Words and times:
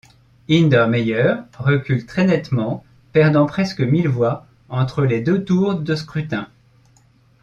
Hindermeyer 0.49 1.43
recule 1.59 2.07
très 2.07 2.25
nettement 2.25 2.83
perdant 3.13 3.45
presque 3.45 3.81
mille 3.81 4.07
voix 4.07 4.47
entre 4.67 5.03
les 5.05 5.21
deux 5.21 5.43
tours 5.45 5.75
de 5.75 5.93
scrutin. 5.93 6.49